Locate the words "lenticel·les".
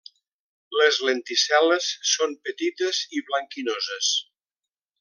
1.09-1.89